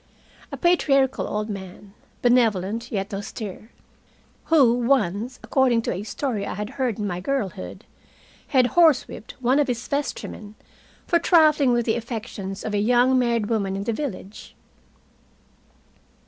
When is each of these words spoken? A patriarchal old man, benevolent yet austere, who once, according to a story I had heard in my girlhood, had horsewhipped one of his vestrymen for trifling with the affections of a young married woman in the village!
A 0.51 0.57
patriarchal 0.57 1.27
old 1.27 1.47
man, 1.47 1.93
benevolent 2.23 2.91
yet 2.91 3.13
austere, 3.13 3.69
who 4.45 4.73
once, 4.73 5.39
according 5.43 5.83
to 5.83 5.91
a 5.93 6.01
story 6.01 6.43
I 6.43 6.55
had 6.55 6.71
heard 6.71 6.97
in 6.97 7.05
my 7.05 7.19
girlhood, 7.19 7.85
had 8.47 8.69
horsewhipped 8.73 9.35
one 9.43 9.59
of 9.59 9.67
his 9.67 9.87
vestrymen 9.87 10.55
for 11.05 11.19
trifling 11.19 11.71
with 11.71 11.85
the 11.85 11.97
affections 11.97 12.63
of 12.65 12.73
a 12.73 12.79
young 12.79 13.19
married 13.19 13.45
woman 13.45 13.75
in 13.75 13.83
the 13.83 13.93
village! 13.93 14.55